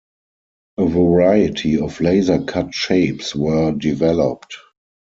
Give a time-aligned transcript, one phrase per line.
[0.79, 4.55] A variety of laser cut shapes were developed.